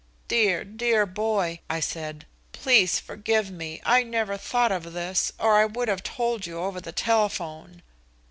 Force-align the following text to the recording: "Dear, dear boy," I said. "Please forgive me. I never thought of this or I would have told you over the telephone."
"Dear, 0.27 0.63
dear 0.63 1.05
boy," 1.05 1.59
I 1.69 1.79
said. 1.79 2.25
"Please 2.53 2.99
forgive 2.99 3.51
me. 3.51 3.81
I 3.85 4.01
never 4.01 4.35
thought 4.35 4.71
of 4.71 4.93
this 4.93 5.31
or 5.37 5.57
I 5.57 5.65
would 5.65 5.89
have 5.89 6.01
told 6.01 6.47
you 6.47 6.57
over 6.57 6.81
the 6.81 6.91
telephone." 6.91 7.83